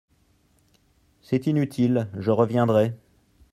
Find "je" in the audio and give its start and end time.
2.17-2.31